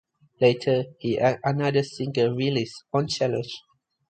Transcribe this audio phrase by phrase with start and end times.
[0.39, 3.53] Later he had another single released on Challenge.